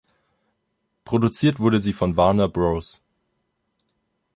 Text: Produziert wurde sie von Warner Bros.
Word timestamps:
Produziert 1.05 1.59
wurde 1.59 1.79
sie 1.79 1.93
von 1.93 2.17
Warner 2.17 2.49
Bros. 2.49 3.03